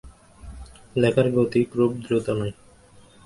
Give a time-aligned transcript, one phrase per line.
[0.95, 2.53] লেখার গতি খুব দ্রুত নয়।